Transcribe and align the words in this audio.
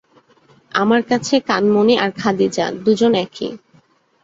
আমার 0.71 1.01
কাছে, 1.09 1.35
কানমণি 1.49 1.95
আর 1.97 2.11
খাদিজা 2.19 2.65
দুজন 2.85 3.11
একই। 3.23 3.49